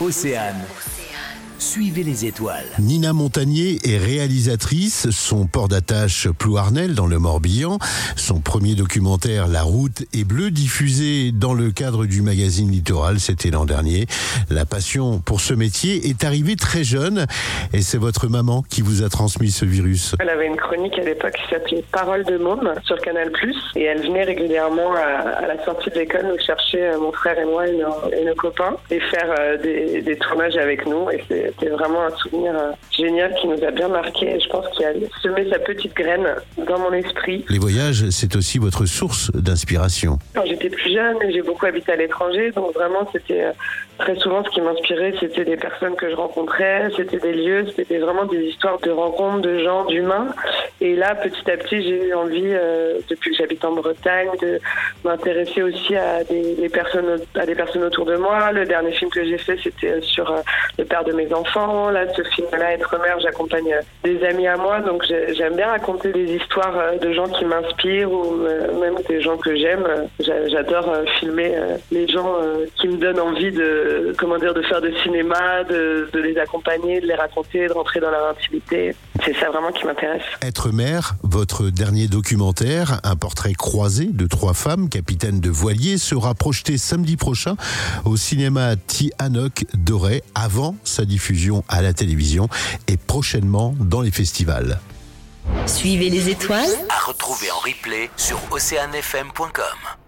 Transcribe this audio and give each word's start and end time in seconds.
Océane. 0.00 0.64
Suivez 1.58 2.02
les 2.02 2.26
étoiles. 2.26 2.64
Nina 2.80 3.12
Montagnier 3.12 3.78
est 3.84 3.96
réalisatrice. 3.96 5.08
Son 5.10 5.46
port 5.46 5.68
d'attache 5.68 6.28
Plouarnel 6.28 6.94
dans 6.94 7.06
le 7.06 7.18
Morbihan. 7.18 7.78
Son 8.16 8.40
premier 8.40 8.74
documentaire 8.74 9.46
La 9.46 9.62
route 9.62 10.02
est 10.12 10.24
bleue 10.24 10.50
diffusé 10.50 11.30
dans 11.32 11.54
le 11.54 11.70
cadre 11.70 12.06
du 12.06 12.22
magazine 12.22 12.70
Littoral, 12.70 13.20
c'était 13.20 13.50
l'an 13.50 13.64
dernier. 13.64 14.06
La 14.50 14.66
passion 14.66 15.20
pour 15.20 15.40
ce 15.40 15.54
métier 15.54 16.08
est 16.08 16.24
arrivée 16.24 16.56
très 16.56 16.82
jeune 16.82 17.26
et 17.72 17.82
c'est 17.82 17.98
votre 17.98 18.28
maman 18.28 18.62
qui 18.62 18.82
vous 18.82 19.02
a 19.02 19.08
transmis 19.08 19.50
ce 19.50 19.64
virus. 19.64 20.16
Elle 20.18 20.30
avait 20.30 20.46
une 20.46 20.56
chronique 20.56 20.98
à 20.98 21.02
l'époque 21.02 21.34
qui 21.34 21.54
s'appelait 21.54 21.84
Parole 21.92 22.24
de 22.24 22.36
môme 22.36 22.74
sur 22.84 22.98
Canal+. 23.00 23.30
Et 23.76 23.82
elle 23.82 24.02
venait 24.02 24.24
régulièrement 24.24 24.92
à, 24.94 25.46
la 25.46 25.64
sortie 25.64 25.90
de 25.90 25.96
l'école 25.96 26.26
nous 26.26 26.38
chercher, 26.44 26.82
euh, 26.82 26.98
mon 26.98 27.12
frère 27.12 27.38
et 27.38 27.44
moi 27.44 27.66
et 27.66 28.24
nos, 28.24 28.34
copains, 28.34 28.76
et 28.90 29.00
faire 29.00 29.34
euh, 29.38 29.56
des, 29.58 30.02
des 30.02 30.16
tournages 30.16 30.56
avec 30.56 30.86
nous. 30.86 31.10
Et 31.10 31.43
c'était 31.58 31.70
vraiment 31.70 32.04
un 32.04 32.16
souvenir 32.16 32.54
euh, 32.54 32.72
génial 32.90 33.34
qui 33.40 33.48
nous 33.48 33.62
a 33.62 33.70
bien 33.70 33.88
marqué. 33.88 34.38
Je 34.40 34.48
pense 34.48 34.68
qu'il 34.70 34.86
a 34.86 34.92
semé 35.22 35.48
sa 35.50 35.58
petite 35.58 35.94
graine 35.94 36.26
dans 36.66 36.78
mon 36.78 36.92
esprit. 36.92 37.44
Les 37.48 37.58
voyages, 37.58 38.08
c'est 38.10 38.36
aussi 38.36 38.58
votre 38.58 38.86
source 38.86 39.30
d'inspiration. 39.32 40.18
Quand 40.34 40.44
j'étais 40.46 40.70
plus 40.70 40.92
jeune, 40.92 41.16
j'ai 41.30 41.42
beaucoup 41.42 41.66
habité 41.66 41.92
à 41.92 41.96
l'étranger, 41.96 42.50
donc 42.52 42.74
vraiment 42.74 43.08
c'était 43.12 43.44
euh, 43.44 43.52
très 43.98 44.16
souvent 44.16 44.42
ce 44.44 44.50
qui 44.50 44.60
m'inspirait, 44.60 45.14
c'était 45.20 45.44
des 45.44 45.56
personnes 45.56 45.94
que 45.96 46.10
je 46.10 46.14
rencontrais, 46.14 46.90
c'était 46.96 47.18
des 47.18 47.32
lieux, 47.32 47.66
c'était 47.76 47.98
vraiment 47.98 48.24
des 48.24 48.42
histoires 48.44 48.78
de 48.80 48.90
rencontres, 48.90 49.42
de 49.42 49.58
gens, 49.58 49.84
d'humains. 49.86 50.28
Et 50.80 50.96
là, 50.96 51.14
petit 51.14 51.50
à 51.50 51.56
petit, 51.56 51.82
j'ai 51.82 52.08
eu 52.08 52.14
envie, 52.14 52.42
euh, 52.44 52.98
depuis 53.08 53.30
que 53.30 53.36
j'habite 53.36 53.64
en 53.64 53.72
Bretagne, 53.72 54.30
de 54.42 54.60
m'intéresser 55.04 55.62
aussi 55.62 55.96
à 55.96 56.24
des, 56.24 56.68
personnes, 56.68 57.20
à 57.34 57.46
des 57.46 57.54
personnes 57.54 57.84
autour 57.84 58.04
de 58.04 58.16
moi. 58.16 58.52
Le 58.52 58.66
dernier 58.66 58.92
film 58.92 59.10
que 59.10 59.24
j'ai 59.24 59.38
fait, 59.38 59.58
c'était 59.62 60.00
sur 60.02 60.34
le 60.78 60.84
père 60.84 61.04
de 61.04 61.12
mes 61.12 61.32
enfants 61.34 61.90
Là, 61.90 62.06
ce 62.14 62.22
film-là, 62.22 62.74
Être 62.74 62.98
mère, 62.98 63.18
j'accompagne 63.20 63.72
euh, 63.72 63.80
des 64.04 64.24
amis 64.24 64.46
à 64.46 64.56
moi, 64.56 64.80
donc 64.80 65.04
j'aime 65.06 65.56
bien 65.56 65.68
raconter 65.68 66.12
des 66.12 66.34
histoires 66.34 66.76
euh, 66.76 66.98
de 66.98 67.12
gens 67.12 67.26
qui 67.26 67.44
m'inspirent 67.44 68.10
ou 68.10 68.42
euh, 68.42 68.80
même 68.80 68.94
des 69.08 69.20
gens 69.20 69.36
que 69.36 69.54
j'aime. 69.56 69.84
J'adore 70.20 70.94
filmer 71.18 71.54
les 71.90 72.06
gens 72.08 72.36
qui 72.76 72.88
me 72.88 72.96
donnent 72.96 73.20
envie 73.20 73.50
de, 73.50 74.14
comment 74.18 74.38
dire, 74.38 74.54
de 74.54 74.62
faire 74.62 74.80
de 74.80 74.92
cinéma, 75.02 75.64
de, 75.64 76.08
de 76.12 76.18
les 76.20 76.36
accompagner, 76.38 77.00
de 77.00 77.06
les 77.06 77.14
raconter, 77.14 77.66
de 77.66 77.72
rentrer 77.72 78.00
dans 78.00 78.10
leur 78.10 78.30
intimité. 78.30 78.94
C'est 79.24 79.34
ça 79.36 79.50
vraiment 79.50 79.72
qui 79.72 79.84
m'intéresse. 79.86 80.22
Être 80.42 80.70
mère, 80.70 81.14
votre 81.22 81.70
dernier 81.70 82.06
documentaire, 82.06 83.00
un 83.04 83.16
portrait 83.16 83.54
croisé 83.54 84.06
de 84.06 84.26
trois 84.26 84.54
femmes, 84.54 84.88
capitaines 84.88 85.40
de 85.40 85.50
voilier, 85.50 85.98
sera 85.98 86.34
projeté 86.34 86.78
samedi 86.78 87.16
prochain 87.16 87.56
au 88.04 88.16
cinéma 88.16 88.76
Tihanok 88.76 89.64
Doré 89.74 90.22
avant 90.34 90.76
sa 90.84 91.04
diffusion 91.04 91.23
à 91.68 91.82
la 91.82 91.92
télévision 91.92 92.48
et 92.88 92.96
prochainement 92.96 93.74
dans 93.78 94.00
les 94.00 94.10
festivals. 94.10 94.80
Suivez 95.66 96.10
les 96.10 96.28
étoiles. 96.30 96.70
À 96.88 97.06
retrouver 97.06 97.50
en 97.50 97.58
replay 97.58 98.10
sur 98.16 98.38
oceanfm.com. 98.50 100.03